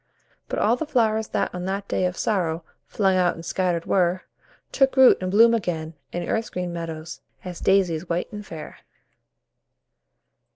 But 0.47 0.57
all 0.57 0.75
the 0.77 0.87
flowers 0.87 1.27
that 1.27 1.53
on 1.53 1.65
that 1.65 1.87
day 1.87 2.05
of 2.05 2.17
sorrow, 2.17 2.63
Flung 2.87 3.15
out 3.17 3.35
and 3.35 3.45
scattered 3.45 3.85
were, 3.85 4.23
Took 4.71 4.97
root 4.97 5.19
and 5.21 5.29
bloom 5.29 5.53
again 5.53 5.93
in 6.11 6.27
earth's 6.27 6.49
green 6.49 6.73
meadows, 6.73 7.21
As 7.45 7.59
daisies 7.59 8.09
white 8.09 8.33
and 8.33 8.43
fair. 8.43 8.77